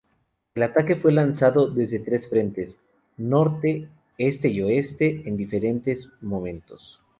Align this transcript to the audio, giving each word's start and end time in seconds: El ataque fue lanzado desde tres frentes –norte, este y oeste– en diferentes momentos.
El 0.55 0.63
ataque 0.63 0.95
fue 0.95 1.11
lanzado 1.11 1.67
desde 1.67 1.99
tres 1.99 2.27
frentes 2.27 2.75
–norte, 3.17 3.87
este 4.17 4.49
y 4.49 4.59
oeste– 4.63 5.21
en 5.25 5.37
diferentes 5.37 6.09
momentos. 6.21 6.99